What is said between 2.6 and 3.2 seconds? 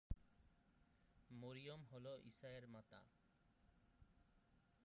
মাতা।